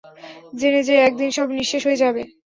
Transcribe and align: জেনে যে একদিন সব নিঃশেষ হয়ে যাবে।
জেনে 0.53 0.81
যে 0.87 0.95
একদিন 1.07 1.29
সব 1.37 1.47
নিঃশেষ 1.57 1.81
হয়ে 1.87 2.01
যাবে। 2.03 2.21